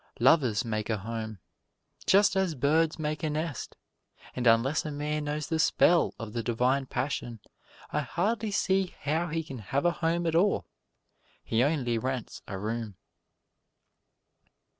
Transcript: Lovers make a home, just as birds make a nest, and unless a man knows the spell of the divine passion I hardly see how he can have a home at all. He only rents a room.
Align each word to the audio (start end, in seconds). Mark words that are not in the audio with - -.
Lovers 0.19 0.65
make 0.65 0.89
a 0.89 0.97
home, 0.97 1.37
just 2.07 2.35
as 2.35 2.55
birds 2.55 2.97
make 2.97 3.21
a 3.21 3.29
nest, 3.29 3.75
and 4.35 4.47
unless 4.47 4.83
a 4.83 4.89
man 4.89 5.25
knows 5.25 5.45
the 5.45 5.59
spell 5.59 6.15
of 6.17 6.33
the 6.33 6.41
divine 6.41 6.87
passion 6.87 7.39
I 7.91 7.99
hardly 7.99 8.49
see 8.49 8.95
how 9.01 9.27
he 9.27 9.43
can 9.43 9.59
have 9.59 9.85
a 9.85 9.91
home 9.91 10.25
at 10.25 10.33
all. 10.33 10.65
He 11.43 11.61
only 11.63 11.99
rents 11.99 12.41
a 12.47 12.57
room. 12.57 12.95